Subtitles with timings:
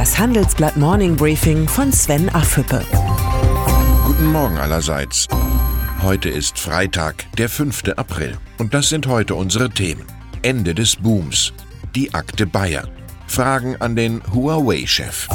[0.00, 2.82] Das Handelsblatt Morning Briefing von Sven Affüppe.
[4.06, 5.28] Guten Morgen allerseits.
[6.00, 7.82] Heute ist Freitag, der 5.
[7.96, 8.38] April.
[8.56, 10.06] Und das sind heute unsere Themen.
[10.40, 11.52] Ende des Booms.
[11.94, 12.88] Die Akte Bayer.
[13.26, 15.28] Fragen an den Huawei-Chef.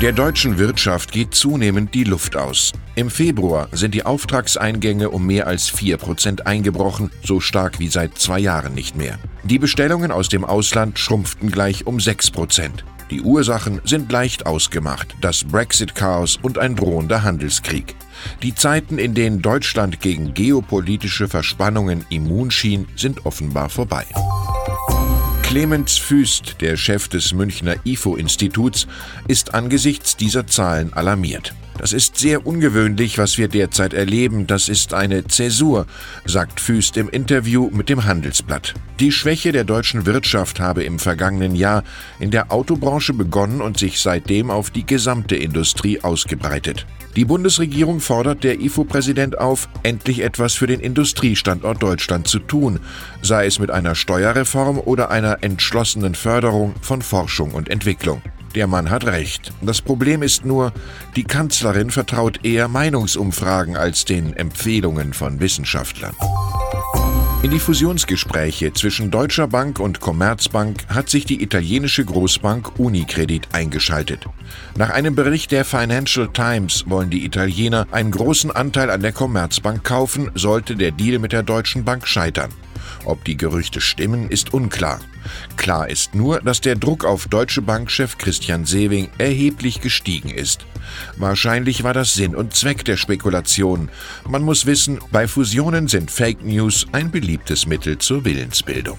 [0.00, 2.70] Der deutschen Wirtschaft geht zunehmend die Luft aus.
[2.94, 8.38] Im Februar sind die Auftragseingänge um mehr als 4% eingebrochen, so stark wie seit zwei
[8.38, 9.18] Jahren nicht mehr.
[9.42, 12.84] Die Bestellungen aus dem Ausland schrumpften gleich um 6%.
[13.12, 17.94] Die Ursachen sind leicht ausgemacht, das Brexit-Chaos und ein drohender Handelskrieg.
[18.42, 24.06] Die Zeiten, in denen Deutschland gegen geopolitische Verspannungen immun schien, sind offenbar vorbei.
[25.42, 28.86] Clemens Füst, der Chef des Münchner IFO-Instituts,
[29.28, 31.52] ist angesichts dieser Zahlen alarmiert.
[31.78, 34.46] Das ist sehr ungewöhnlich, was wir derzeit erleben.
[34.46, 35.86] Das ist eine Zäsur,
[36.24, 38.74] sagt Füst im Interview mit dem Handelsblatt.
[39.00, 41.82] Die Schwäche der deutschen Wirtschaft habe im vergangenen Jahr
[42.20, 46.86] in der Autobranche begonnen und sich seitdem auf die gesamte Industrie ausgebreitet.
[47.16, 52.80] Die Bundesregierung fordert der IFO-Präsident auf, endlich etwas für den Industriestandort Deutschland zu tun,
[53.20, 58.22] sei es mit einer Steuerreform oder einer entschlossenen Förderung von Forschung und Entwicklung.
[58.54, 59.52] Der Mann hat recht.
[59.62, 60.72] Das Problem ist nur,
[61.16, 66.14] die Kanzlerin vertraut eher Meinungsumfragen als den Empfehlungen von Wissenschaftlern.
[67.42, 74.26] In die Fusionsgespräche zwischen Deutscher Bank und Commerzbank hat sich die italienische Großbank Unicredit eingeschaltet.
[74.76, 79.82] Nach einem Bericht der Financial Times wollen die Italiener einen großen Anteil an der Commerzbank
[79.82, 82.50] kaufen, sollte der Deal mit der Deutschen Bank scheitern.
[83.04, 85.00] Ob die Gerüchte stimmen, ist unklar.
[85.56, 90.66] Klar ist nur, dass der Druck auf Deutsche Bankchef Christian Sewing erheblich gestiegen ist.
[91.16, 93.88] Wahrscheinlich war das Sinn und Zweck der Spekulation.
[94.28, 98.98] Man muss wissen, bei Fusionen sind Fake News ein beliebtes Mittel zur Willensbildung.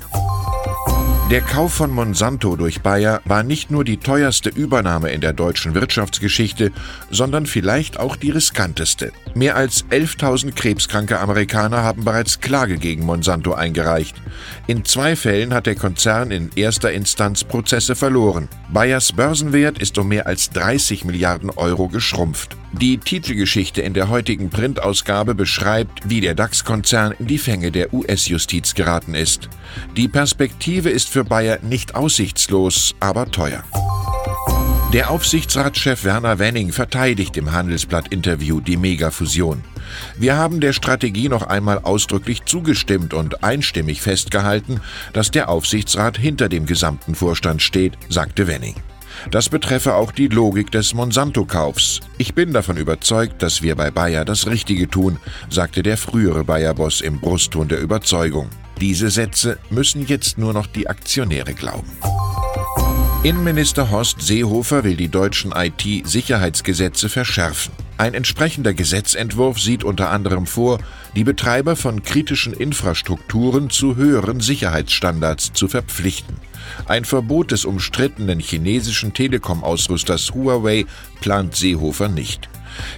[1.34, 5.74] Der Kauf von Monsanto durch Bayer war nicht nur die teuerste Übernahme in der deutschen
[5.74, 6.72] Wirtschaftsgeschichte,
[7.10, 9.12] sondern vielleicht auch die riskanteste.
[9.34, 14.16] Mehr als 11.000 krebskranke Amerikaner haben bereits Klage gegen Monsanto eingereicht.
[14.68, 18.48] In zwei Fällen hat der Konzern in erster Instanz Prozesse verloren.
[18.72, 22.58] Bayers Börsenwert ist um mehr als 30 Milliarden Euro geschrumpft.
[22.74, 28.74] Die Titelgeschichte in der heutigen Printausgabe beschreibt, wie der DAX-Konzern in die Fänge der US-Justiz
[28.74, 29.48] geraten ist.
[29.96, 33.64] Die Perspektive ist für Bayer nicht aussichtslos, aber teuer.
[34.94, 39.64] Der Aufsichtsratschef Werner Wenning verteidigt im Handelsblatt-Interview die Megafusion.
[40.18, 44.82] Wir haben der Strategie noch einmal ausdrücklich zugestimmt und einstimmig festgehalten,
[45.12, 48.76] dass der Aufsichtsrat hinter dem gesamten Vorstand steht, sagte Wenning.
[49.32, 52.02] Das betreffe auch die Logik des Monsanto-Kaufs.
[52.18, 55.18] Ich bin davon überzeugt, dass wir bei Bayer das Richtige tun,
[55.50, 58.50] sagte der frühere Bayer-Boss im Brustton der Überzeugung.
[58.84, 61.90] Diese Sätze müssen jetzt nur noch die Aktionäre glauben.
[63.24, 67.72] Innenminister Horst Seehofer will die deutschen IT-Sicherheitsgesetze verschärfen.
[67.98, 70.80] Ein entsprechender Gesetzentwurf sieht unter anderem vor,
[71.16, 76.36] die Betreiber von kritischen Infrastrukturen zu höheren Sicherheitsstandards zu verpflichten.
[76.86, 80.86] Ein Verbot des umstrittenen chinesischen Telekom-Ausrüsters Huawei
[81.22, 82.50] plant Seehofer nicht.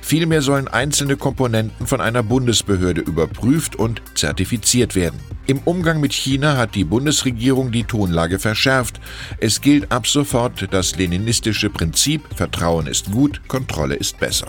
[0.02, 5.35] Vielmehr sollen einzelne Komponenten von einer Bundesbehörde überprüft und zertifiziert werden.
[5.48, 9.00] Im Umgang mit China hat die Bundesregierung die Tonlage verschärft.
[9.38, 14.48] Es gilt ab sofort das leninistische Prinzip Vertrauen ist gut, Kontrolle ist besser.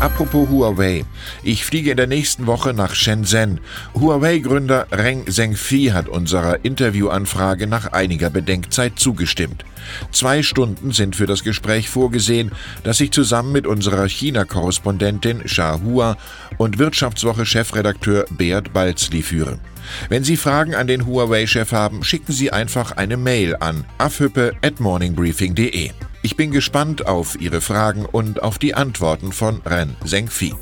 [0.00, 1.04] Apropos Huawei.
[1.42, 3.58] Ich fliege in der nächsten Woche nach Shenzhen.
[3.94, 9.64] Huawei-Gründer Reng Zhengfi hat unserer Interviewanfrage nach einiger Bedenkzeit zugestimmt.
[10.12, 12.52] Zwei Stunden sind für das Gespräch vorgesehen,
[12.84, 16.16] das ich zusammen mit unserer China-Korrespondentin Xia Hua
[16.58, 19.58] und Wirtschaftswoche-Chefredakteur Beat Balzli führe.
[20.08, 24.78] Wenn Sie Fragen an den Huawei-Chef haben, schicken Sie einfach eine Mail an afhüppe at
[24.78, 25.90] morningbriefing.de.
[26.22, 30.52] Ich bin gespannt auf Ihre Fragen und auf die Antworten von Ren Zhengfi.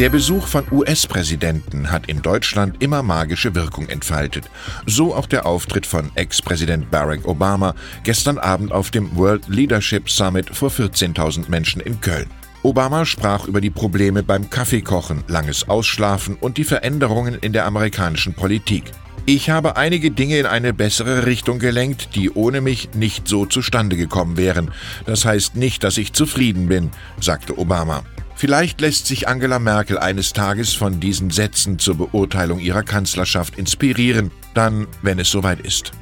[0.00, 4.50] Der Besuch von US-Präsidenten hat in Deutschland immer magische Wirkung entfaltet.
[4.86, 10.50] So auch der Auftritt von Ex-Präsident Barack Obama gestern Abend auf dem World Leadership Summit
[10.50, 12.28] vor 14.000 Menschen in Köln.
[12.64, 18.34] Obama sprach über die Probleme beim Kaffeekochen, langes Ausschlafen und die Veränderungen in der amerikanischen
[18.34, 18.90] Politik.
[19.26, 23.96] Ich habe einige Dinge in eine bessere Richtung gelenkt, die ohne mich nicht so zustande
[23.96, 24.70] gekommen wären.
[25.06, 26.90] Das heißt nicht, dass ich zufrieden bin,
[27.20, 28.04] sagte Obama.
[28.36, 34.30] Vielleicht lässt sich Angela Merkel eines Tages von diesen Sätzen zur Beurteilung ihrer Kanzlerschaft inspirieren,
[34.52, 35.92] dann, wenn es soweit ist.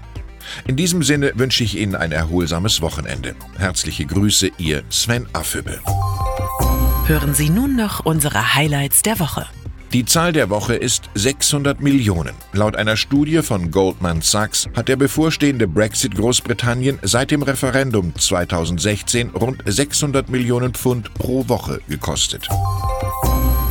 [0.67, 3.37] In diesem Sinne wünsche ich Ihnen ein erholsames Wochenende.
[3.57, 5.79] Herzliche Grüße, Ihr Sven Affübel.
[7.07, 9.47] Hören Sie nun noch unsere Highlights der Woche.
[9.93, 12.33] Die Zahl der Woche ist 600 Millionen.
[12.55, 19.31] Laut einer Studie von Goldman Sachs hat der bevorstehende Brexit Großbritannien seit dem Referendum 2016
[19.31, 22.49] rund 600 Millionen Pfund pro Woche gekostet.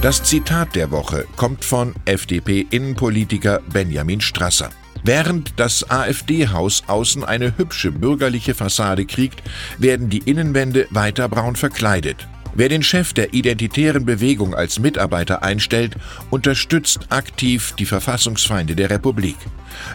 [0.04, 4.70] Das Zitat der Woche kommt von FDP-Innenpolitiker Benjamin Strasser.
[5.04, 9.42] Während das AfD-Haus außen eine hübsche bürgerliche Fassade kriegt,
[9.80, 12.28] werden die Innenwände weiter braun verkleidet.
[12.54, 15.96] Wer den Chef der identitären Bewegung als Mitarbeiter einstellt,
[16.30, 19.38] unterstützt aktiv die Verfassungsfeinde der Republik.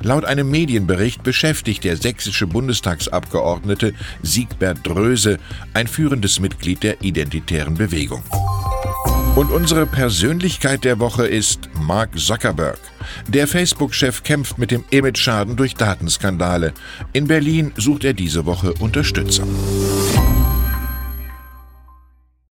[0.02, 3.92] Laut einem Medienbericht beschäftigt der sächsische Bundestagsabgeordnete
[4.22, 5.38] Siegbert Dröse
[5.74, 8.22] ein führendes Mitglied der identitären Bewegung.
[9.36, 12.78] Und unsere Persönlichkeit der Woche ist Mark Zuckerberg.
[13.28, 16.72] Der Facebook-Chef kämpft mit dem Image-Schaden durch Datenskandale.
[17.12, 19.46] In Berlin sucht er diese Woche Unterstützung.